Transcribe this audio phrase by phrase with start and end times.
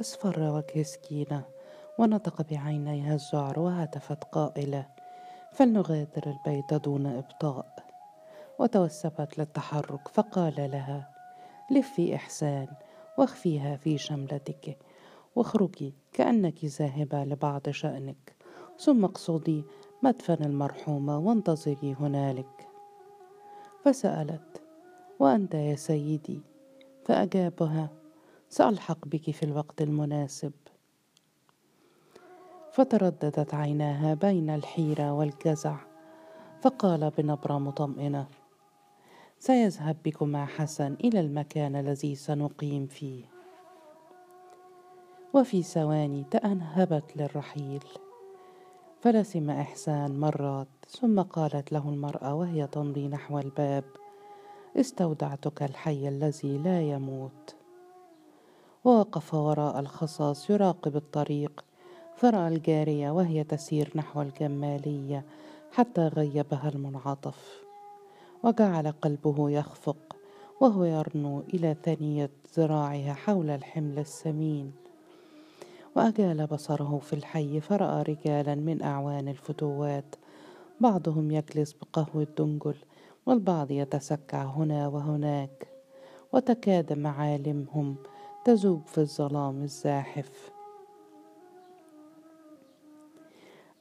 [0.00, 1.44] اصفر وجه سكينة
[1.98, 4.86] ونطق بعينيها الذعر وهتفت قائلة
[5.52, 7.86] فلنغادر البيت دون إبطاء.
[8.58, 11.10] وتوسبت للتحرك فقال لها
[11.70, 12.68] لفي إحسان
[13.18, 14.78] واخفيها في شملتك
[15.36, 18.36] واخرجي كأنك ذاهبة لبعض شأنك
[18.78, 19.64] ثم اقصدي
[20.02, 22.68] مدفن المرحومة وانتظري هنالك.
[23.84, 24.62] فسألت
[25.18, 26.40] وأنت يا سيدي؟
[27.04, 28.05] فأجابها
[28.48, 30.52] سألحق بك في الوقت المناسب.
[32.72, 35.76] فترددت عيناها بين الحيرة والجزع
[36.60, 38.26] فقال بنبرة مطمئنة
[39.38, 43.24] سيذهب بكما حسن إلى المكان الذي سنقيم فيه.
[45.34, 47.84] وفي ثواني تأنهبت للرحيل
[49.00, 53.84] فلسم إحسان مرات ثم قالت له المرأة وهي تمضي نحو الباب
[54.76, 57.55] استودعتك الحي الذي لا يموت.
[58.86, 61.64] ووقف وراء الخصاص يراقب الطريق.
[62.16, 65.24] فرأى الجارية وهي تسير نحو الجمالية
[65.72, 67.62] حتى غيبها المنعطف.
[68.42, 70.16] وجعل قلبه يخفق
[70.60, 74.72] وهو يرنو إلى ثنية ذراعها حول الحمل السمين.
[75.96, 80.14] وأجال بصره في الحي فرأى رجالا من أعوان الفتوات.
[80.80, 82.76] بعضهم يجلس بقهوة دنجل
[83.26, 85.68] والبعض يتسكع هنا وهناك.
[86.32, 87.96] وتكاد معالمهم
[88.46, 90.50] تذوب في الظلام الزاحف.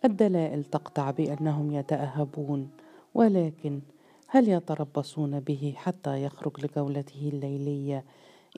[0.05, 2.69] الدلائل تقطع بأنهم يتأهبون
[3.13, 3.81] ولكن
[4.27, 8.05] هل يتربصون به حتى يخرج لجولته الليلية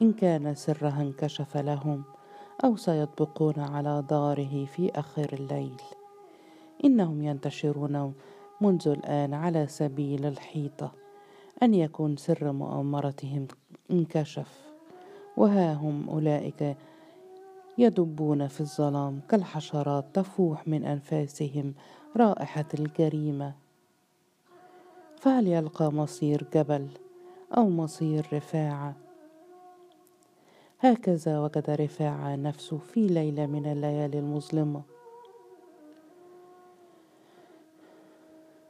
[0.02, 2.04] إن كان سرها انكشف لهم
[2.64, 5.82] أو سيطبقون على داره في آخر الليل؟
[6.84, 8.14] إنهم ينتشرون
[8.62, 10.92] منذ الآن على سبيل الحيطة
[11.64, 13.48] أن يكون سر مؤامرتهم
[13.92, 14.67] انكشف.
[15.38, 16.78] وها هم أولئك
[17.78, 21.74] يدبون في الظلام كالحشرات تفوح من أنفاسهم
[22.16, 23.54] رائحة الجريمة.
[25.18, 26.88] فهل يلقى مصير جبل
[27.58, 28.96] أو مصير رفاعة.
[30.80, 34.82] هكذا وجد رفاعة نفسه في ليلة من الليالي المظلمة.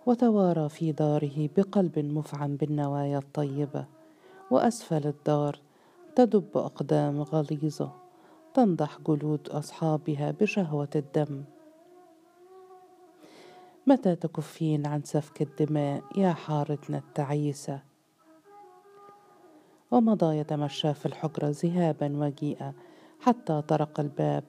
[0.06, 3.85] وتوارى في داره بقلب مفعم بالنوايا الطيبة
[4.51, 5.59] وأسفل الدار
[6.17, 7.91] تدب أقدام غليظة
[8.53, 11.44] تنضح جلود أصحابها بشهوة الدم.
[13.88, 17.79] متى تكفين عن سفك الدماء يا حارتنا التعيسة؟
[19.91, 22.73] ومضى يتمشى في الحجره ذهابا وجيئا
[23.19, 24.44] حتى طرق الباب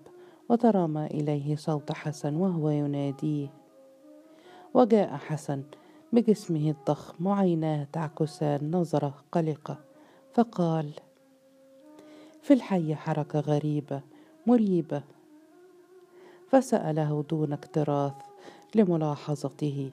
[0.48, 3.48] وترامى إليه صوت حسن وهو يناديه.
[4.74, 5.62] وجاء حسن
[6.12, 9.78] بجسمه الضخم وعيناه تعكسان نظرة قلقة
[10.34, 10.92] فقال
[12.48, 14.00] في الحي حركة غريبة
[14.46, 15.02] مريبة.
[16.50, 18.12] فسأله دون اكتراث
[18.74, 19.90] لملاحظته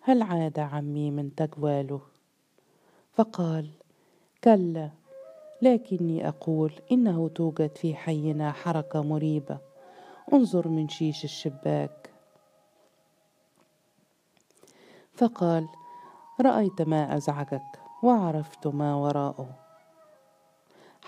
[0.00, 2.00] هل عاد عمي من تجواله
[3.12, 3.70] فقال
[4.44, 4.90] كلا
[5.62, 9.58] لكني أقول إنه توجد في حينا حركة مريبة.
[10.32, 12.10] انظر من شيش الشباك.
[15.12, 15.68] فقال
[16.40, 19.67] رأيت ما أزعجك وعرفت ما وراءه.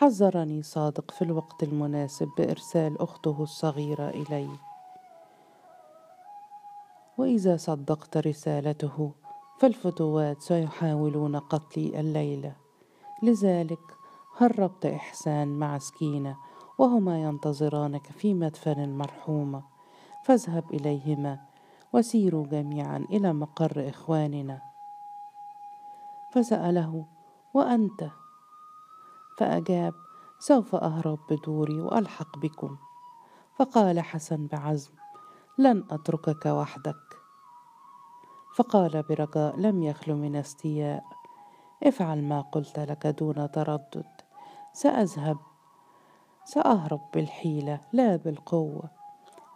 [0.00, 4.48] حذرني صادق في الوقت المناسب بإرسال أخته الصغيرة إلي.
[7.18, 9.12] وإذا صدقت رسالته
[9.58, 12.56] فالفتوات سيحاولون قتلي الليلة
[13.22, 13.78] لذلك
[14.36, 16.36] هربت إحسان مع سكينة
[16.78, 19.62] وهما ينتظرانك في مدفن المرحومة
[20.24, 21.40] فاذهب إليهما
[21.92, 24.62] وسيروا جميعا إلى مقر إخواننا.
[26.30, 27.04] فسأله
[27.54, 28.19] وأنت؟
[29.40, 29.94] فأجاب
[30.38, 32.76] سوف أهرب بدوري وألحق بكم.
[33.58, 34.92] فقال حسن بعزم
[35.58, 36.96] لن أتركك وحدك.
[38.56, 41.04] فقال برجاء لم يخل من استياء.
[41.82, 44.06] افعل ما قلت لك دون تردد.
[44.72, 45.38] سأذهب
[46.44, 48.90] سأهرب بالحيلة لا بالقوة.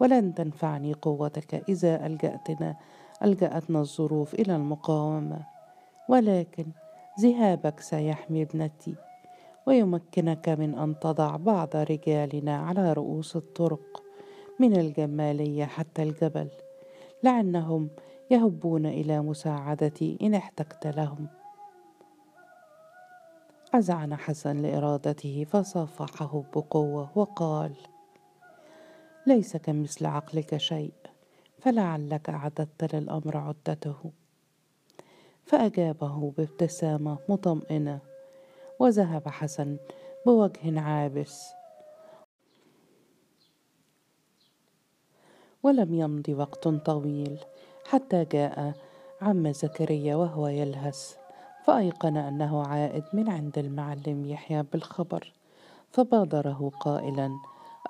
[0.01, 2.77] ولن تنفعني قوتك إذا ألجأتنا
[3.23, 5.47] ألجأتنا الظروف إلى المقاومة.
[6.09, 6.67] ولكن
[7.21, 8.95] ذهابك سيحمي ابنتي.
[9.67, 14.03] ويمكنك من أن تضع بعض رجالنا على رؤوس الطرق
[14.61, 16.49] من الجمالية حتى الجبل
[17.23, 17.91] لعلهم
[18.31, 21.29] يهبون إلى مساعدتي إن احتجت لهم
[23.75, 27.73] أذعن حسن لإرادته فصافحه بقوة وقال:
[29.27, 30.93] ليس كمثل عقلك شيء،
[31.59, 34.13] فلعلك أعددت للأمر عدته.
[35.45, 38.14] فأجابه بابتسامة مطمئنة:
[38.79, 39.77] وذهب حسن
[40.27, 41.53] بوجه عابس.
[45.63, 47.39] ولم يمض وقت طويل
[47.87, 48.75] حتى جاء
[49.23, 51.17] عم زكريا وهو يلهث
[51.65, 55.33] فأيقن أنه عائد من عند المعلم يحيى بالخبر
[55.91, 57.31] فبادره قائلا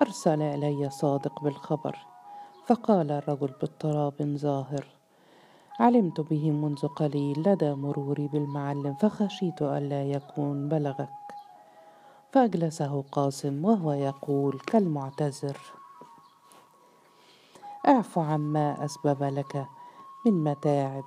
[0.01, 2.15] أرسل إلي صادق بالخبر.
[2.65, 4.94] فقال الرجل باضطراب ظاهر
[5.79, 11.09] علمت به منذ قليل لدى مروري بالمعلم فخشيت ألا يكون بلغك.
[12.31, 15.57] فأجلسه قاسم وهو يقول كالمعتذر.
[17.87, 19.65] اعف عما أسبب لك
[20.25, 21.03] من متاعب.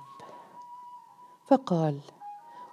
[1.45, 1.99] فقال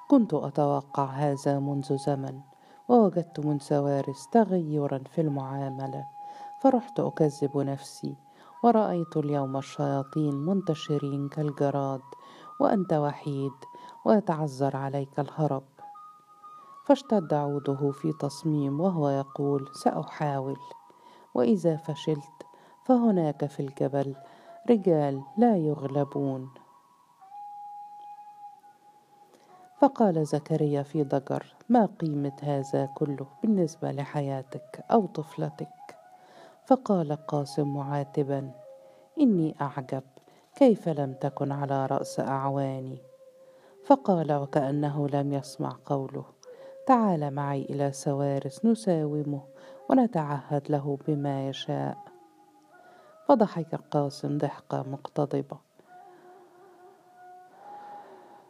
[0.09, 2.41] كنت أتوقع هذا منذ زمن
[2.89, 6.07] ووجدت من سوارس تغيرا في المعاملة
[6.61, 8.15] فرحت أكذب نفسي
[8.67, 12.01] ورأيت اليوم الشياطين منتشرين كالجراد
[12.61, 13.53] وأنت وحيد
[14.05, 15.63] ويتعذر عليك الهرب.
[16.87, 20.57] فاشتد عوده في تصميم وهو يقول سأحاول.
[21.35, 22.47] وإذا فشلت
[22.85, 24.15] فهناك في الجبل
[24.71, 26.51] رجال لا يغلبون.
[29.81, 35.86] فقال زكريا في ضجر ما قيمة هذا كله بالنسبة لحياتك أو طفلتك؟
[36.67, 38.51] فقال قاسم معاتبا
[39.21, 40.03] إني أعجب
[40.55, 42.99] كيف لم تكن على رأس أعواني؟
[43.85, 46.25] فقال وكأنه لم يسمع قوله
[46.87, 49.43] تعال معي إلى سوارس نساومه
[49.91, 51.99] ونتعهد له بما يشاء.
[53.29, 55.59] فضحك قاسم ضحكة مقتضبة.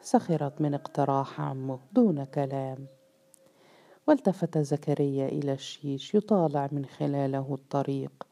[0.00, 2.86] سخرت من اقتراح عمه دون كلام.
[4.06, 8.26] والتفت زكريا إلى الشيش يطالع من خلاله الطريق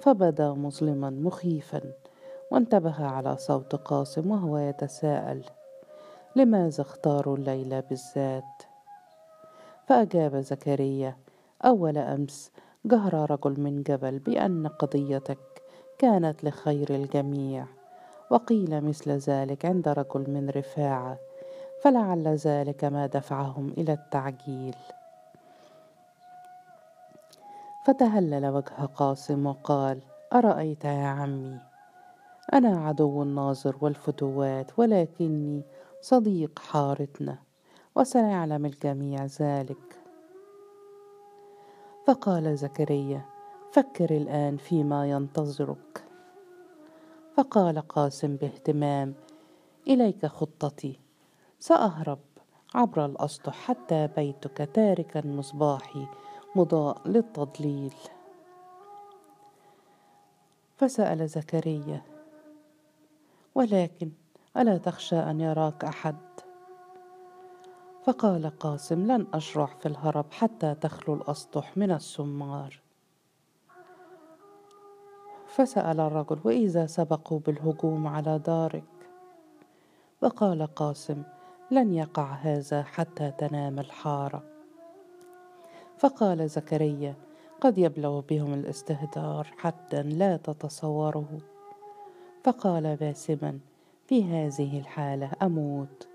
[0.00, 1.80] فبدا مظلما مخيفا
[2.50, 5.44] وانتبه على صوت قاسم وهو يتساءل
[6.36, 8.62] لماذا اختاروا الليلة بالذات؟
[9.86, 11.16] فأجاب زكريا
[11.64, 12.50] أول أمس
[12.84, 15.38] جهر رجل من جبل بأن قضيتك
[15.98, 17.66] كانت لخير الجميع
[18.30, 21.18] وقيل مثل ذلك عند رجل من رفاعة
[21.82, 24.74] فلعل ذلك ما دفعهم إلى التعجيل.
[27.84, 31.58] فتهلل وجه قاسم وقال أرأيت يا عمي؟
[32.52, 35.62] أنا عدو الناظر والفتوات ولكني
[36.00, 37.38] صديق حارتنا
[37.96, 40.00] وسيعلم الجميع ذلك.
[42.06, 43.24] فقال زكريا
[43.72, 46.04] فكر الآن فيما ينتظرك.
[47.36, 49.14] فقال قاسم باهتمام
[49.88, 51.00] إليك خطتي
[51.58, 52.18] سأهرب
[52.74, 56.06] عبر الأسطح حتى بيتك تاركا مصباحي
[56.56, 57.94] مضاء للتضليل.
[60.76, 62.02] فسأل زكريا
[63.54, 64.10] ولكن
[64.56, 66.16] ألا تخشى أن يراك أحد؟
[68.02, 72.80] فقال قاسم لن أشرع في الهرب حتى تخلو الأسطح من السمار.
[75.46, 78.84] فسأل الرجل وإذا سبقوا بالهجوم على دارك؟
[80.22, 81.22] وقال قاسم
[81.70, 84.59] لن يقع هذا حتى تنام الحارة.
[86.00, 87.14] فقال زكريا
[87.60, 91.38] قد يبلغ بهم الاستهتار حتى لا تتصوره.
[92.44, 93.58] فقال باسما
[94.06, 96.08] في هذه الحالة أموت.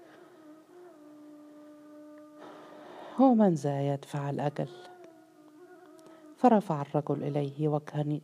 [3.19, 4.69] ومن ذا يدفع الأجل؟
[6.37, 8.19] فرفع الرجل إليه وجها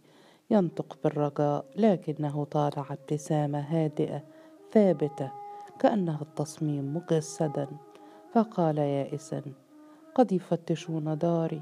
[0.50, 4.24] ينطق بالرجاء لكنه طالع ابتسامه هادئة
[4.71, 5.31] ثابتة
[5.79, 7.67] كأنها التصميم مجسدا.
[8.33, 9.41] فقال يائسا
[10.15, 11.61] قد يفتشون داري.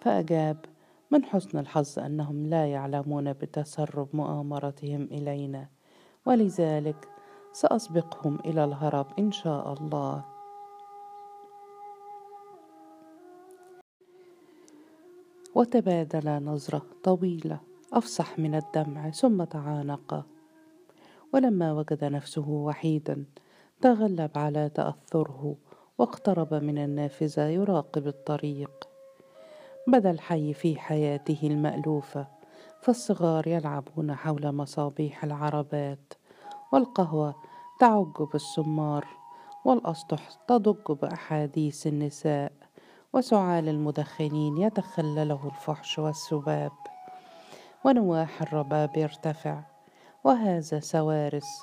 [0.00, 0.56] فأجاب
[1.10, 5.68] من حسن الحظ أنهم لا يعلمون بتسرب مؤامرتهم إلينا.
[6.26, 7.08] ولذلك
[7.52, 10.24] سأسبقهم إلى الهرب إن شاء الله.
[15.54, 17.60] وتبادلا نظرة طويلة
[17.92, 20.22] أفصح من الدمع ثم تعانقا
[21.32, 23.24] ولما وجد نفسه وحيدا
[23.80, 25.56] تغلب على تأثره.
[25.98, 28.88] واقترب من النافذة يراقب الطريق.
[29.88, 32.26] بدا الحي في حياته المألوفة
[32.82, 36.12] فالصغار يلعبون حول مصابيح العربات
[36.72, 37.34] والقهوة
[37.80, 39.06] تعج بالسمار
[39.64, 42.52] والأسطح تضج بأحاديث النساء
[43.12, 46.72] وسعال المدخنين يتخلله الفحش والسباب.
[47.84, 49.60] ونواح الرباب يرتفع
[50.24, 51.62] وهذا سوارس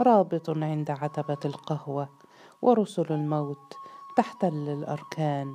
[0.00, 2.08] رابط عند عتبة القهوة
[2.62, 3.76] ورسل الموت
[4.16, 5.54] تحتل الأركان.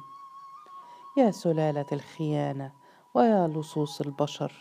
[1.17, 2.71] يا سلالة الخيانة
[3.13, 4.53] ويا لصوص البشر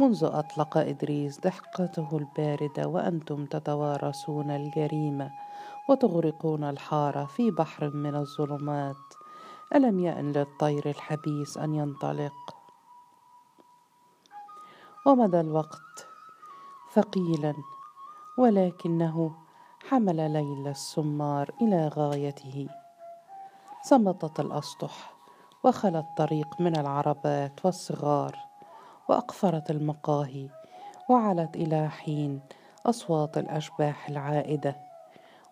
[0.00, 5.30] منذ أطلق إدريس ضحكته الباردة وأنتم تتوارثون الجريمة
[5.88, 8.96] وتغرقون الحارة في بحر من الظلمات.
[9.74, 12.56] ألم يأن للطير الحبيس أن ينطلق؟
[15.06, 16.06] ومدى الوقت؟
[16.92, 17.54] ثقيلا
[18.38, 19.36] ولكنه
[19.88, 22.68] حمل ليل السمار إلى غايته.
[23.82, 25.14] صمتت الأسطح
[25.64, 28.38] وخلى الطريق من العربات والصغار
[29.08, 30.48] وأقفرت المقاهي
[31.10, 32.40] وعلت إلى حين
[32.86, 34.76] أصوات الأشباح العائدة.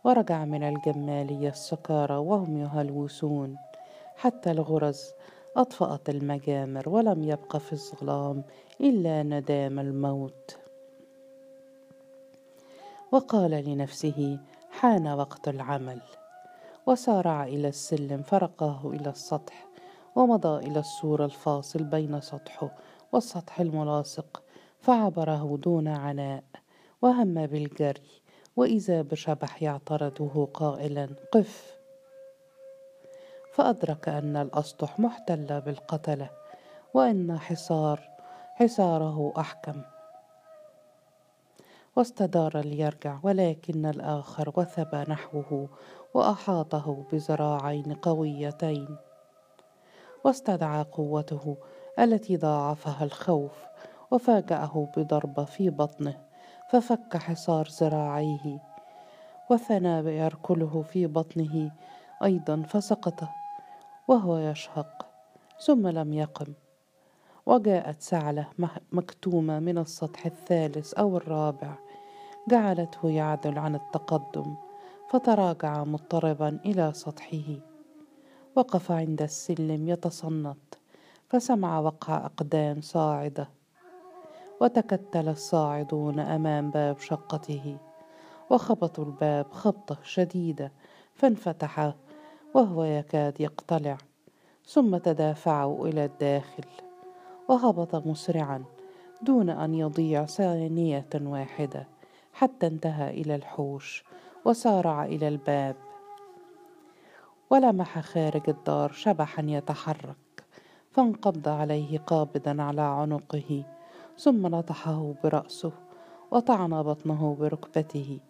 [0.05, 3.57] ورجع من الجمالية السكارى وهم يهلوسون.
[4.17, 5.13] حتى الغرز
[5.57, 8.45] أطفأت المجامر ولم يبق في الظلام
[8.81, 10.68] إلا ندام الموت.
[13.13, 14.39] وقال لنفسه
[14.71, 16.01] حان وقت العمل.
[16.87, 19.67] وسارع إلى السلم فرقاه إلى السطح
[20.17, 22.71] ومضى إلى السور الفاصل بين سطحه
[23.13, 24.43] والسطح الملاصق
[24.81, 26.45] فعبره دون عناء
[27.03, 28.23] وهم بالجري
[28.57, 31.79] وإذا بشبح يعترضه قائلا قف.
[33.53, 36.31] فأدرك أن الأسطح محتلة بالقتلة
[36.95, 38.01] وأن حصار
[38.55, 39.83] حصاره أحكم.
[41.99, 45.69] واستدار ليرجع ولكن الآخر وثب نحوه
[46.15, 48.97] وأحاطه بذراعين قويتين.
[50.25, 51.57] واستدعى قوته
[51.99, 53.53] التي ضاعفها الخوف
[54.11, 56.21] وفاجأه بضربة في بطنه
[56.71, 58.63] ففك حصار ذراعيه
[59.51, 61.73] وثنى يركله في بطنه
[62.25, 63.25] أيضا فسقط
[64.09, 65.07] وهو يشهق
[65.61, 66.53] ثم لم يقم.
[67.47, 68.49] وجاءت سعلة
[68.93, 71.88] مكتومة من السطح الثالث أو الرابع
[72.49, 74.55] جعلته يعدل عن التقدم
[75.11, 77.57] فتراجع مضطربا إلى سطحه.
[78.57, 80.75] وقف عند السلم يتصنت
[81.29, 83.49] فسمع وقع أقدام صاعدة.
[84.61, 87.77] وتكتل الصاعدون أمام باب شقته
[88.51, 90.73] وخبطوا الباب خبطة شديدة
[91.15, 91.95] فانفتح
[92.55, 93.99] وهو يكاد يقتلع.
[94.67, 96.65] ثم تدافعوا إلى الداخل.
[97.49, 98.65] وهبط مسرعا
[99.23, 101.98] دون أن يضيع ثانية واحدة.
[102.39, 104.05] حتى انتهى إلى الحوش
[104.45, 105.77] وسارع إلى الباب.
[107.51, 110.45] ولمح خارج الدار شبحا يتحرك
[110.93, 113.65] فانقض عليه قابضا على عنقه
[114.19, 115.73] ثم نطحه برأسه
[116.31, 118.21] وطعن بطنه بركبته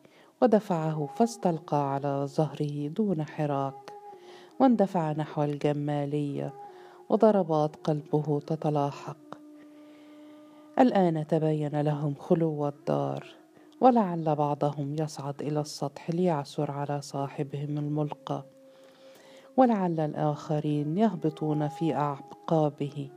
[0.42, 3.92] ودفعه فاستلقى على ظهره دون حراك
[4.60, 6.52] واندفع نحو الجمالية
[7.08, 9.16] وضربات قلبه تتلاحق.
[10.78, 13.38] الآن تبين لهم خلو الدار.
[13.80, 18.44] ولعل بعضهم يصعد إلى السطح ليعثر على صاحبهم الملقى.
[19.56, 23.10] ولعل الآخرين يهبطون في أعقابه.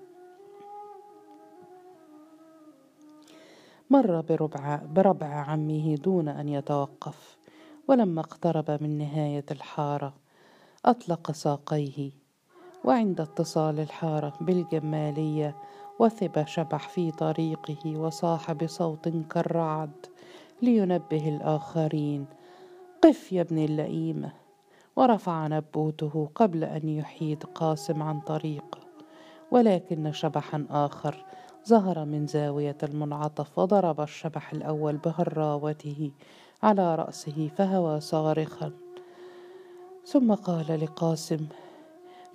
[3.90, 7.38] مر بربع, بربع عمه دون أن يتوقف
[7.88, 10.14] ولما اقترب من نهاية الحارة
[10.86, 12.12] أطلق ساقيه.
[12.84, 15.56] وعند اتصال الحارة بالجمالية
[16.00, 20.11] وثب شبح في طريقه وصاح بصوت كالرعد.
[20.62, 22.26] لينبه الآخرين.
[23.04, 24.32] قف يا ابن اللئيمة
[24.96, 28.80] ورفع نبوته قبل أن يحيد قاسم عن طريقه
[29.52, 31.26] ولكن شبحا آخر
[31.70, 36.12] ظهر من زاوية المنعطف وضرب الشبح الأول بهراوته
[36.64, 38.72] على رأسه فهوى صارخا.
[40.06, 41.48] ثم قال لقاسم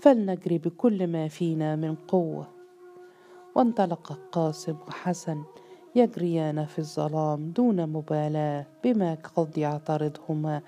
[0.01, 2.47] فلنجري بكل ما فينا من قوة.
[3.55, 5.43] وانطلق قاسم وحسن
[5.97, 10.63] يجريان في الظلام دون مبالاة بما قد يعترضهما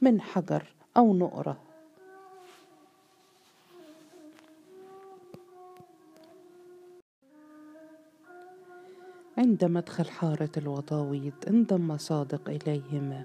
[0.00, 1.56] من حجر أو نؤرة
[9.38, 13.24] عند مدخل حارة الوطاويط انضم صادق إليهما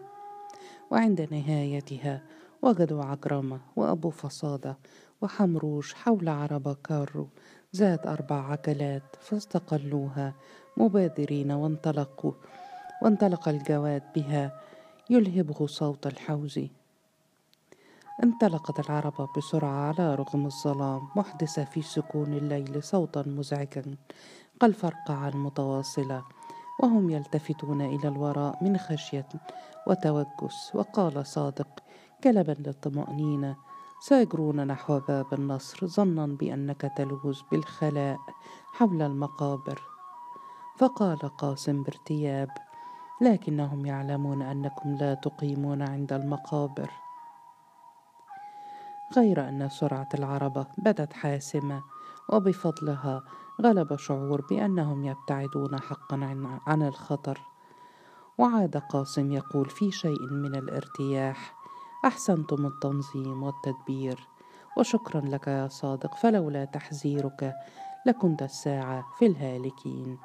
[0.91, 2.21] وعند نهايتها
[2.61, 4.77] وجدوا عجرمة وأبو فصادة
[5.21, 7.27] وحمروش حول عربة كارو
[7.75, 10.33] ذات أربع عجلات فاستقلوها
[10.77, 12.31] مبادرين وانطلقوا
[13.01, 14.61] وانطلق الجواد بها
[15.09, 16.59] يلهبه صوت الحوز.
[18.23, 23.95] انطلقت العربة بسرعة على رغم الظلام محدثة في سكون الليل صوتا مزعجا
[24.59, 26.23] كالفرقعة المتواصلة
[26.79, 29.29] وهم يلتفتون إلى الوراء من خشية
[29.87, 30.71] وتوجس.
[30.73, 31.67] وقال صادق
[32.23, 33.55] كلبا للطمأنينة
[33.99, 38.17] سيجرون نحو باب النصر ظنا بأنك تلوذ بالخلاء
[38.73, 39.96] حول المقابر.
[40.77, 42.49] فقال قاسم بارتياب
[43.21, 46.91] لكنهم يعلمون أنكم لا تقيمون عند المقابر.
[49.15, 51.83] غير أن سرعة العربة بدت حاسمة
[52.29, 53.23] وبفضلها
[53.61, 56.15] غلب شعور بأنهم يبتعدون حقا
[56.67, 57.41] عن الخطر.
[58.37, 61.55] وعاد قاسم يقول في شيء من الارتياح
[62.05, 64.27] أحسنتم التنظيم والتدبير
[64.77, 67.53] وشكرا لك يا صادق فلولا تحذيرك
[68.05, 70.17] لكنت الساعة في الهالكين.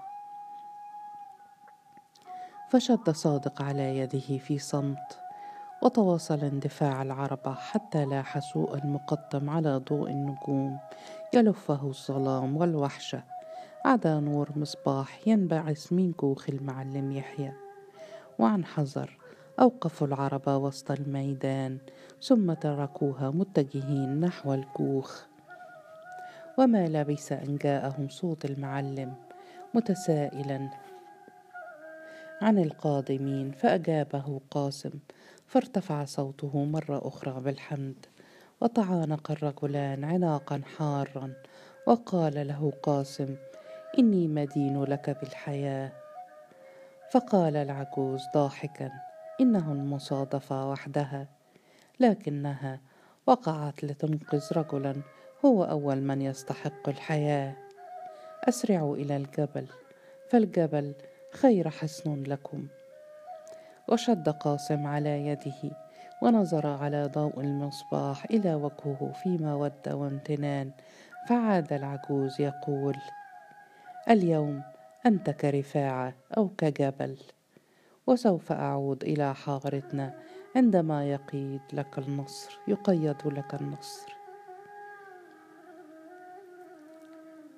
[2.72, 5.18] فشد صادق على يده في صمت
[5.82, 10.78] وتواصل اندفاع العربة حتى لاح سوء المقطم على ضوء النجوم
[11.34, 13.22] يلفه الظلام والوحشة
[13.84, 17.52] عدا نور مصباح ينبعث من كوخ المعلم يحيى.
[18.38, 19.18] وعن حذر
[19.60, 21.78] أوقفوا العربة وسط الميدان
[22.22, 25.26] ثم تركوها متجهين نحو الكوخ
[26.58, 29.14] وما لبث أن جاءهم صوت المعلم
[29.74, 30.70] متسائلا
[32.42, 34.90] عن القادمين فأجابه قاسم
[35.46, 38.06] فارتفع صوته مرة أخرى بالحمد
[38.60, 41.32] وتعانق الرجلان عناقا حارا
[41.86, 43.36] وقال له قاسم
[43.98, 45.92] إني مدين لك بالحياة
[47.12, 48.90] فقال العجوز ضاحكا
[49.40, 51.26] إنه المصادفة وحدها
[52.00, 52.80] لكنها
[53.26, 54.94] وقعت لتنقذ رجلا
[55.44, 57.56] هو أول من يستحق الحياة
[58.48, 59.66] أسرعوا إلى الجبل
[60.30, 60.94] فالجبل
[61.32, 62.66] خير حصن لكم.
[63.88, 65.76] وشد قاسم على يده
[66.22, 70.70] ونظر على ضوء المصباح إلى وجهه في مودة وامتنان.
[71.28, 72.96] فعاد العجوز يقول
[74.10, 74.62] اليوم
[75.06, 77.18] أنت كرفاعة أو كجبل
[78.06, 80.14] وسوف أعود إلى حارتنا
[80.56, 84.12] عندما يقيد لك النصر يقيد لك النصر.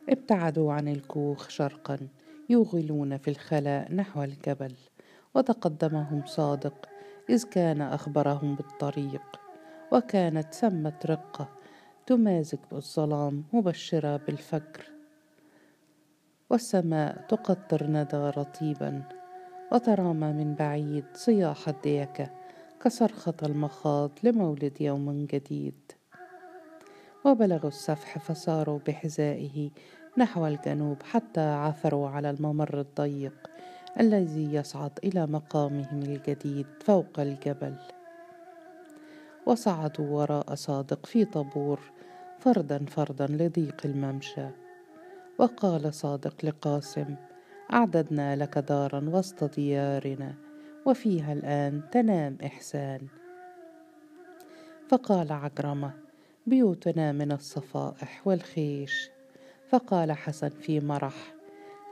[0.09, 1.99] ابتعدوا عن الكوخ شرقا
[2.51, 4.75] يوغلون في الخلاء نحو الجبل.
[5.35, 6.89] وتقدمهم صادق
[7.31, 9.41] إذ كان أخبرهم بالطريق.
[9.93, 11.49] وكانت ثمة رقة
[12.07, 14.91] تمازج بالظلام مبشرة بالفجر.
[16.51, 19.03] والسماء تقطر ندى رطيبا
[19.73, 22.31] وترامى من بعيد صياح الديكة
[22.83, 25.93] كصرخة المخاض لمولد يوم جديد.
[27.25, 29.71] وبلغوا السفح فساروا بحذائه
[30.17, 33.51] نحو الجنوب حتى عثروا على الممر الضيق
[34.01, 37.75] الذي يصعد إلى مقامهم الجديد فوق الجبل.
[39.47, 41.81] وصعدوا وراء صادق في طابور
[42.39, 44.49] فردا فردا لضيق الممشى.
[45.39, 47.15] وقال صادق لقاسم
[47.73, 50.35] أعددنا لك دارا وسط ديارنا
[50.87, 53.01] وفيها الآن تنام إحسان.
[54.89, 55.93] فقال عجرمة
[56.47, 59.14] بيوتنا من الصفائح والخيش
[59.69, 61.35] فقال حسن في مرح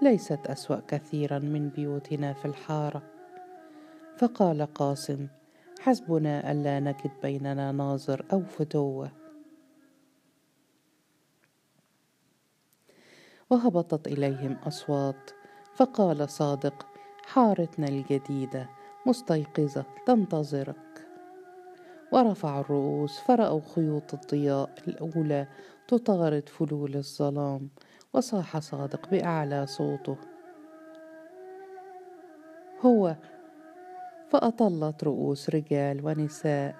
[0.03, 3.03] ليست أسوأ كثيرا من بيوتنا في الحارة.
[4.19, 5.29] فقال قاسم
[5.81, 9.11] حسبنا ألا نجد بيننا ناظر أو فتوة.
[13.51, 15.31] وهبطت إليهم أصوات
[15.75, 16.87] فقال صادق
[17.25, 18.69] حارتنا الجديدة
[19.07, 21.02] مستيقظة تنتظرك.
[22.13, 25.47] ورفعوا الرؤوس فرأوا خيوط الضياء الأولى
[25.89, 27.69] تطارد فلول الظلام
[28.13, 30.17] وصاح صادق بأعلى صوته.
[32.81, 33.17] هو
[34.29, 36.75] فأطلت رؤوس رجال ونساء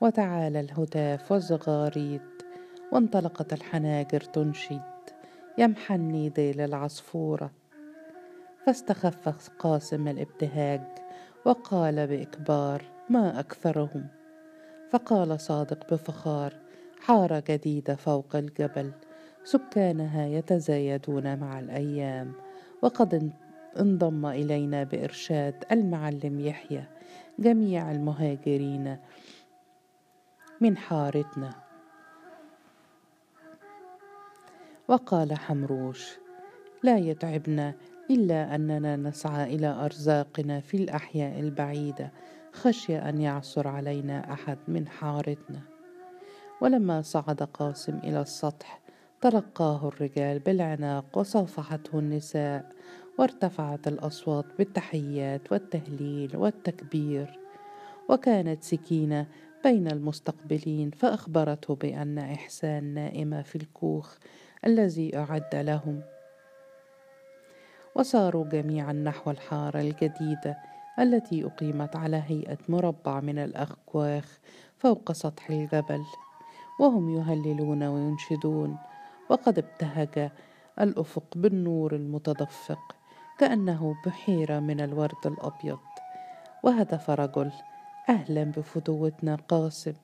[0.00, 2.22] وتعالى الهتاف والزغاريد
[2.92, 4.80] وانطلقت الحناجر تنشد
[5.58, 7.50] يمحني ذيل العصفورة.
[8.66, 10.82] فاستخف قاسم الإبتهاج
[11.44, 14.21] وقال بإكبار ما أكثرهم؟
[14.92, 16.52] فقال صادق بفخار
[17.00, 18.92] حارة جديدة فوق الجبل
[19.44, 22.32] سكانها يتزايدون مع الأيام
[22.82, 23.32] وقد
[23.80, 26.84] انضم إلينا بإرشاد المعلم يحيى
[27.38, 28.96] جميع المهاجرين
[30.60, 31.54] من حارتنا.
[34.88, 36.18] وقال حمروش
[36.82, 37.74] لا يتعبنا
[38.10, 42.12] إلا أننا نسعى إلى أرزاقنا في الأحياء البعيدة
[42.52, 45.60] خشية أن يعثر علينا أحد من حارتنا.
[46.60, 48.80] ولما صعد قاسم إلى السطح
[49.20, 52.72] تلقاه الرجال بالعناق وصافحته النساء
[53.18, 57.38] وارتفعت الأصوات بالتحيات والتهليل والتكبير.
[58.08, 59.26] وكانت سكينة
[59.64, 64.16] بين المستقبلين فأخبرته بأن إحسان نائمة في الكوخ
[64.66, 66.02] الذي أعد لهم.
[67.94, 74.38] وساروا جميعا نحو الحارة الجديدة التي أقيمت على هيئة مربع من الأكواخ
[74.78, 76.04] فوق سطح الجبل
[76.80, 78.78] وهم يهللون وينشدون.
[79.30, 80.30] وقد ابتهج
[80.80, 82.96] الأفق بالنور المتدفق
[83.38, 85.78] كأنه بحيرة من الورد الأبيض.
[86.62, 87.52] وهتف رجل
[88.08, 89.94] أهلا بفتوتنا قاسم.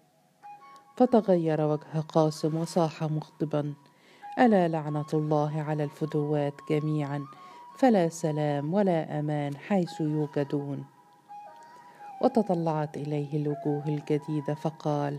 [0.97, 3.75] فتغير وجه قاسم وصاح مغضبا
[4.39, 7.25] ألا لعنة الله على الفدوات جميعا
[7.79, 10.85] فلا سلام ولا أمان حيث يوجدون.
[12.21, 15.19] وتطلعت إليه الوجوه الجديدة فقال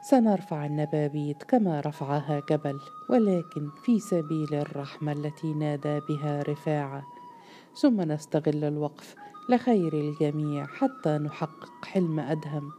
[0.00, 7.02] سنرفع النبابيت كما رفعها جبل ولكن في سبيل الرحمة التي نادى بها رفاعة
[7.80, 9.14] ثم نستغل الوقف
[9.50, 12.72] لخير الجميع حتى نحقق حلم أدهم.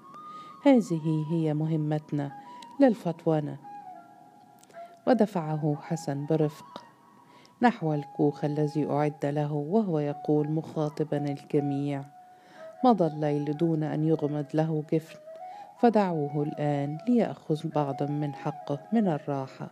[0.66, 2.32] هذه هي مهمتنا
[2.80, 3.58] للفتوانة.
[5.08, 6.89] ودفعه حسن برفق.
[7.62, 12.04] نحو الكوخ الذي أعد له وهو يقول مخاطبا الجميع.
[12.86, 15.20] مضى الليل دون أن يغمد له جفن
[15.80, 19.72] فدعوه الآن ليأخذ بعضا من حقه من الراحة.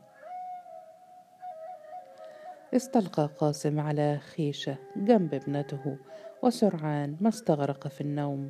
[2.75, 5.97] استلقى قاسم على خيشة جنب ابنته
[6.43, 8.49] وسرعان ما استغرق في النوم.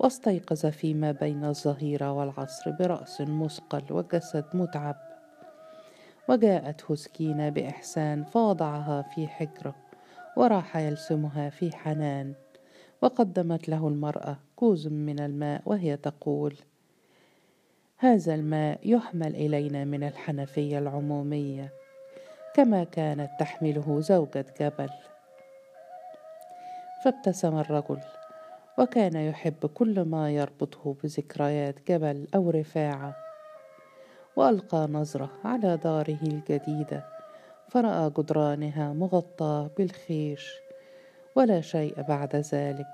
[0.00, 5.07] واستيقظ فيما بين الظهيرة والعصر برأس مثقل وجسد متعب.
[6.28, 9.74] وجاءته سكينة بإحسان فوضعها في حجره
[10.36, 12.34] وراح يلسمها في حنان
[13.02, 16.56] وقدمت له المرأة كوز من الماء وهي تقول
[17.96, 21.72] هذا الماء يحمل إلينا من الحنفية العمومية
[22.54, 24.90] كما كانت تحمله زوجة جبل.
[27.04, 28.00] فابتسم الرجل
[28.78, 33.27] وكان يحب كل ما يربطه بذكريات جبل أو رفاعة.
[34.38, 37.04] وألقى نظرة على داره الجديدة
[37.68, 40.50] فرأى جدرانها مغطاة بالخيش
[41.36, 42.86] ولا شيء بعد ذلك.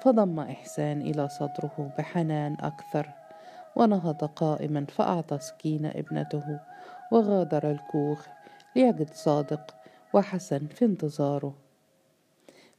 [0.00, 3.10] فضم إحسان إلى صدره بحنان أكثر
[3.76, 6.60] ونهض قائما فأعطى سكينة ابنته
[7.12, 8.26] وغادر الكوخ
[8.76, 9.74] ليجد صادق
[10.12, 11.54] وحسن في انتظاره.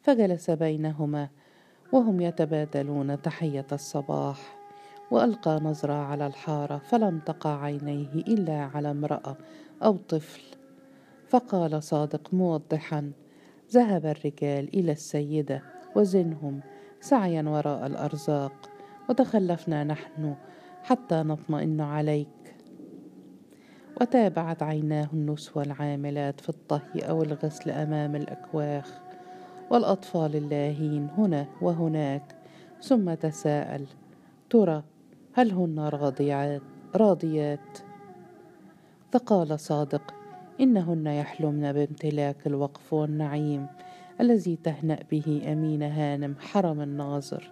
[0.01, 1.29] فجلس بينهما
[1.91, 4.61] وهم يتبادلون تحية الصباح.
[5.12, 9.38] وألقى نظرة على الحارة فلم تقع عينيه إلا على امرأة
[9.84, 10.41] أو طفل.
[11.28, 13.12] فقال صادق موضحا
[13.71, 15.63] ذهب الرجال إلى السيدة
[15.95, 16.60] وزنهم
[17.02, 18.69] سعيا وراء الأرزاق
[19.10, 20.36] وتخلفنا نحن
[20.84, 22.56] حتى نطمئن عليك.
[24.02, 29.02] وتابعت عيناه النسوة العاملات في الطهي أو الغسل أمام الأكواخ.
[29.71, 32.36] والأطفال اللاهين هنا وهناك
[32.82, 33.86] ثم تساءل
[34.50, 34.84] ترى
[35.33, 36.61] هل هن راضيات؟
[36.95, 37.77] راضيات.
[39.11, 40.13] فقال صادق
[40.59, 43.67] إنهن يحلمن بامتلاك الوقف والنعيم
[44.21, 47.51] الذي تهنأ به أمين هانم حرم الناظر.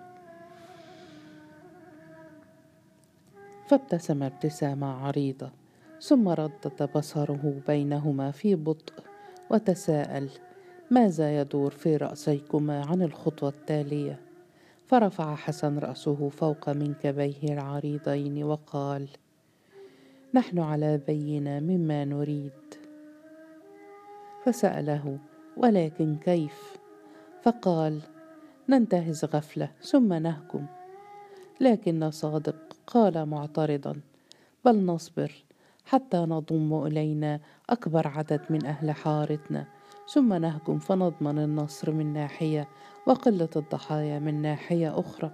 [3.67, 5.51] فابتسم ابتسامة عريضة
[6.01, 8.93] ثم ردد بصره بينهما في بطء
[9.49, 10.29] وتساءل
[10.91, 14.28] ماذا يدور في رأسيكما عن الخطوة التالية؟
[14.89, 19.10] فرفع حسن رأسه فوق منكبيه العريضين وقال
[20.34, 22.52] نحن على بينة مما نريد.
[24.45, 25.19] فسأله
[25.58, 26.78] ولكن كيف؟
[27.41, 28.02] فقال
[28.69, 30.65] ننتهز غفلة ثم نهجم
[31.60, 32.56] لكن صادق
[32.88, 33.95] قال معترضا
[34.65, 35.32] بل نصبر
[35.86, 39.67] حتى نضم إلينا أكبر عدد من أهل حارتنا
[40.13, 42.67] ثم نهجم فنضمن النصر من ناحية
[43.06, 45.32] وقلة الضحايا من ناحية أخرى.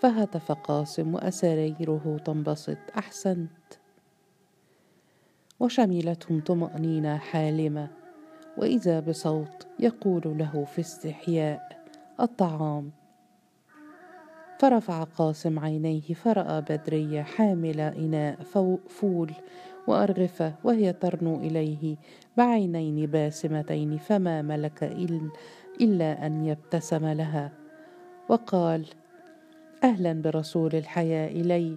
[0.00, 3.50] فهتف قاسم وأساريره تنبسط أحسنت.
[5.60, 7.88] وشملتهم طمأنينة حالمة
[8.58, 11.84] وإذا بصوت يقول له في استحياء
[12.20, 12.90] الطعام.
[14.58, 18.42] فرفع قاسم عينيه فرأى بدرية حاملة إناء
[18.88, 19.32] فول
[19.86, 21.96] وأرغفة وهي ترنو إليه
[22.36, 24.82] بعينين باسمتين فما ملك
[25.80, 27.52] إلا أن يبتسم لها.
[28.28, 28.86] وقال
[29.84, 31.76] أهلا برسول الحياة إلي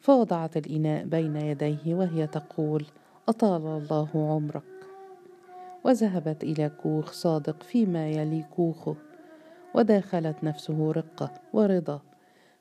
[0.00, 2.86] فوضعت الإناء بين يديه وهي تقول
[3.28, 4.62] أطال الله عمرك.
[5.84, 8.96] وذهبت إلى كوخ صادق فيما يلي كوخه.
[9.74, 12.00] وداخلت نفسه رقة ورضا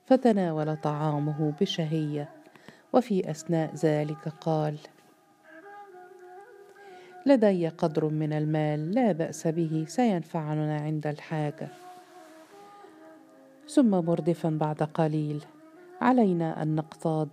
[0.05, 2.38] فتناول طعامه بشهية.
[2.93, 4.77] وفي أثناء ذلك قال
[7.25, 11.67] لدي قدر من المال لا بأس به سينفعنا عند الحاجة.
[13.67, 15.43] ثم مردفا بعد قليل
[16.01, 17.29] علينا أن نقتاد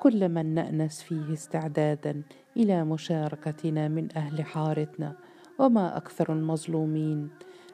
[0.00, 2.22] كل من نأنس فيه استعدادا
[2.56, 5.16] إلى مشاركتنا من أهل حارتنا
[5.58, 7.30] وما أكثر المظلومين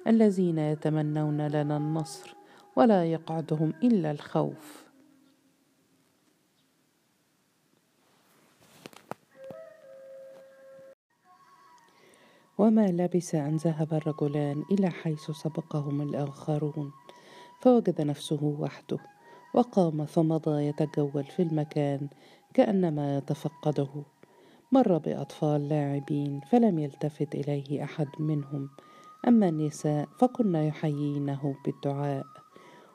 [0.06, 2.34] الذين يتمنون لنا النصر
[2.76, 4.88] ولا يقعدهم إلا الخوف.
[12.58, 16.92] وما لبث أن ذهب الرجلان إلى حيث سبقهم الآخرون.
[17.60, 18.98] فوجد نفسه وحده
[19.54, 22.08] وقام فمضى يتجول في المكان
[22.54, 23.88] كأنما يتفقده.
[24.72, 28.70] مر بأطفال لاعبين فلم يلتفت إليه أحد منهم.
[29.28, 32.26] أما النساء فكن يحيينه بالدعاء.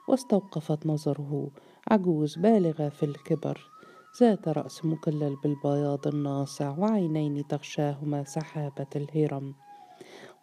[0.07, 1.51] واستوقفت نظره
[1.91, 3.72] عجوز بالغة في الكبر.
[4.19, 9.55] ذات رأس مكلل بالبياض الناصع وعينين تغشاهما سحابة الهرم.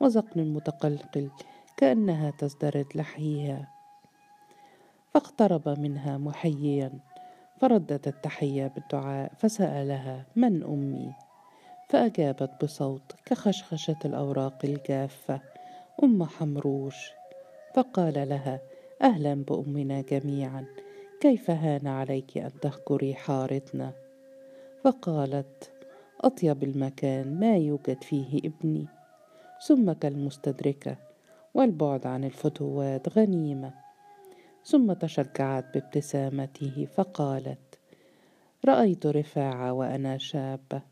[0.00, 1.30] وزقن متقلقل
[1.76, 3.68] كأنها تزدرد لحيها.
[5.14, 6.92] فاقترب منها محييا.
[7.60, 11.14] فردت التحية بالدعاء فسألها من أمي؟
[11.88, 15.40] فأجابت بصوت كخشخشة الأوراق الجافة.
[16.02, 17.10] أم حمروش.
[17.74, 18.60] فقال لها
[19.02, 20.66] أهلا بأمنا جميعا.
[21.20, 23.92] كيف هان عليك أن تهجري حارتنا؟
[24.84, 25.72] فقالت
[26.20, 28.86] أطيب المكان ما يوجد فيه ابني
[29.66, 30.96] ثم كالمستدركة
[31.54, 33.74] والبعد عن الفتوات غنيمة.
[34.64, 37.78] ثم تشجعت بابتسامته فقالت
[38.64, 40.82] رأيت رفاعة وأنا شابة.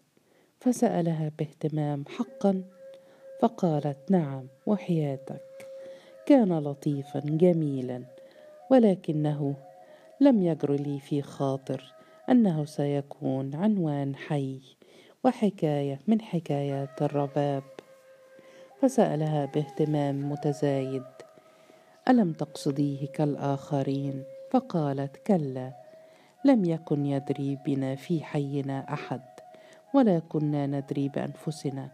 [0.60, 2.62] فسألها باهتمام حقا
[3.40, 5.66] فقالت نعم وحياتك
[6.26, 8.02] كان لطيفا جميلا
[8.70, 9.67] ولكنه
[10.20, 11.94] لم يجر لي في خاطر
[12.30, 14.60] أنه سيكون عنوان حي
[15.24, 17.62] وحكاية من حكايات الرباب.
[18.82, 21.04] فسألها باهتمام متزايد
[22.08, 25.72] ألم تقصديه كالآخرين؟ فقالت كلا
[26.44, 29.22] لم يكن يدري بنا في حينا أحد
[29.94, 31.88] ولا كنا ندري بأنفسنا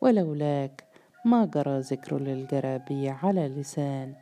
[0.00, 0.84] ولولاك
[1.24, 4.14] ما جرى ذكر للجرابيع على لسان.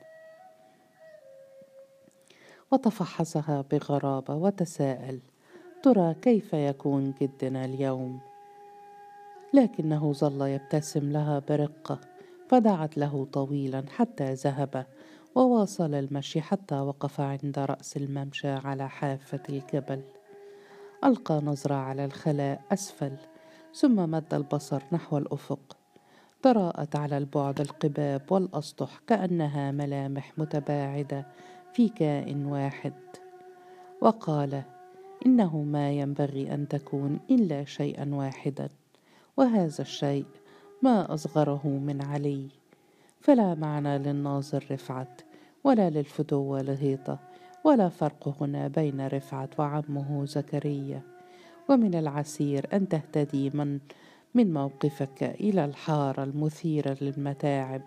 [2.75, 5.21] وتفحصها بغرابة وتساءل
[5.83, 8.21] ترى كيف يكون جدنا اليوم؟
[9.55, 11.99] لكنه ظل يبتسم لها برقة
[12.49, 14.87] فدعت له طويلا حتى ذهب
[15.35, 20.03] وواصل المشي حتى وقف عند رأس الممشى على حافة الجبل.
[21.05, 23.17] ألقى نظرة على الخلاء أسفل
[23.75, 25.77] ثم مد البصر نحو الأفق.
[26.43, 31.27] تراءت على البعد القباب والأسطح كأنها ملامح متباعدة
[31.75, 32.93] في كائن واحد.
[34.01, 34.63] وقال
[35.27, 38.69] إنه ما ينبغي أن تكون إلا شيئا واحدا.
[39.37, 40.25] وهذا الشيء
[40.83, 42.49] ما أصغره من علي.
[43.21, 45.21] فلا معنى للناظر رفعت
[45.65, 47.19] ولا للفتوة لهيطة
[47.65, 51.03] ولا فرق هنا بين رفعت وعمه زكريا.
[51.69, 53.79] ومن العسير أن تهتدي من
[54.35, 57.83] من موقفك إلى الحارة المثيرة للمتاعب.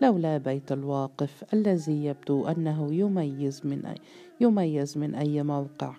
[0.00, 3.94] لولا بيت الواقف الذي يبدو أنه يميز من أي
[4.40, 5.94] يميز من أي موقع.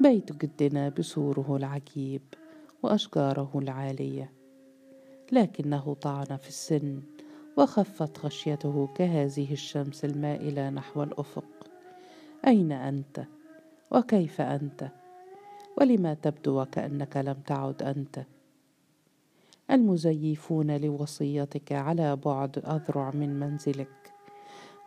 [0.00, 2.22] بيت جدنا بسوره العجيب
[2.82, 4.32] وأشجاره العالية
[5.32, 7.00] لكنه طعن في السن
[7.56, 11.44] وخفت خشيته كهذه الشمس المائلة نحو الأفق.
[12.46, 13.24] أين أنت؟
[13.90, 14.88] وكيف أنت؟
[15.80, 18.26] ولما تبدو وكأنك لم تعد أنت؟
[19.70, 24.12] المزيفون لوصيتك على بعد أذرع من منزلك.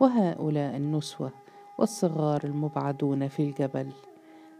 [0.00, 1.32] وهؤلاء النسوة
[1.78, 3.92] والصغار المبعدون في الجبل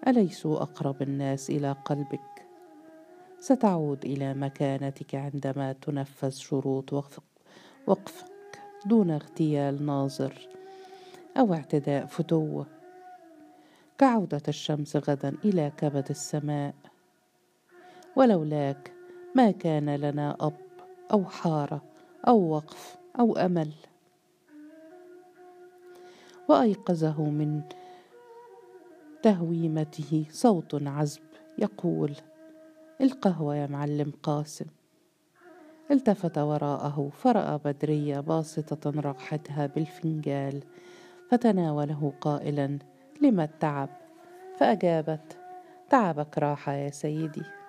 [0.06, 2.46] أليسوا أقرب الناس إلى قلبك؟
[3.38, 6.92] ستعود إلى مكانتك عندما تنفذ شروط
[7.86, 10.48] وقفك دون اغتيال ناظر
[11.36, 12.66] أو اعتداء فتوة.
[13.98, 16.74] كعودة الشمس غدا إلى كبد السماء.
[18.16, 18.92] ولولاك
[19.34, 20.56] ما كان لنا أب
[21.12, 21.82] أو حارة
[22.28, 23.72] أو وقف أو أمل.
[26.48, 27.60] وأيقظه من
[29.22, 31.22] تهويمته صوت عذب
[31.58, 32.14] يقول
[33.00, 34.66] القهوة يا معلم قاسم.
[35.90, 40.62] التفت وراءه فرأى بدرية باسطة رقحتها بالفنجال
[41.30, 42.78] فتناوله قائلا
[43.22, 43.88] لم التعب؟
[44.58, 45.38] فأجابت
[45.90, 47.59] تعبك راحة يا سيدي.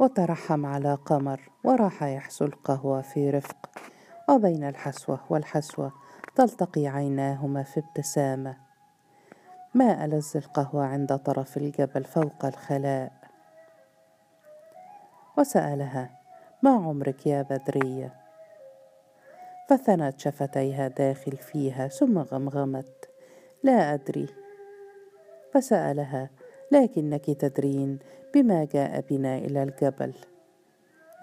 [0.00, 3.56] وترحم على قمر وراح يحسو القهوة في رفق.
[4.30, 5.92] وبين الحسوة والحسوة
[6.34, 8.56] تلتقي عيناهما في ابتسامة.
[9.74, 13.12] ما ألذ القهوة عند طرف الجبل فوق الخلاء؟
[15.38, 16.10] وسألها
[16.62, 18.14] ما عمرك يا بدرية؟
[19.68, 23.08] فثنت شفتيها داخل فيها ثم غمغمت.
[23.62, 24.28] لا أدري.
[25.52, 26.30] فسألها
[26.72, 27.98] لكنك تدرين
[28.34, 30.14] بما جاء بنا إلى الجبل.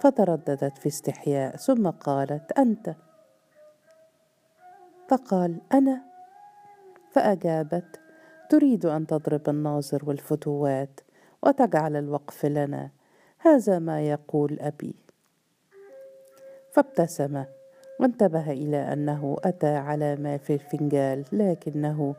[0.01, 2.95] فترددت في استحياء ثم قالت أنت.
[5.07, 6.01] فقال أنا.
[7.11, 7.99] فأجابت
[8.49, 10.99] تريد أن تضرب الناظر والفتوات
[11.43, 12.89] وتجعل الوقف لنا.
[13.37, 14.95] هذا ما يقول أبي.
[16.71, 17.43] فابتسم
[17.99, 22.15] وانتبه إلى أنه أتى على ما في الفنجال لكنه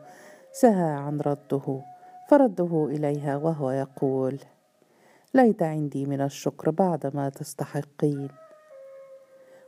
[0.51, 1.81] سهى عن رده
[2.29, 4.39] فرده إليها وهو يقول
[5.35, 8.27] ليت عندي من الشكر بعد ما تستحقين.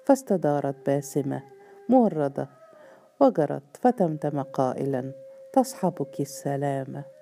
[0.06, 1.44] فاستدارت باسمة
[1.90, 2.50] موردة
[3.20, 5.12] وجرت فتمتم قائلا
[5.54, 7.15] تصحبك السلامة.